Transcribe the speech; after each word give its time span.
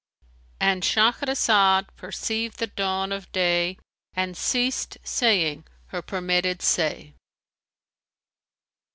"—And 0.59 0.81
Shahrazad 0.81 1.85
perceived 1.95 2.57
the 2.57 2.65
dawn 2.65 3.11
of 3.11 3.31
day 3.31 3.77
and 4.15 4.35
ceased 4.35 4.97
saying 5.03 5.63
her 5.89 6.01
permitted 6.01 6.63
say. 6.63 7.13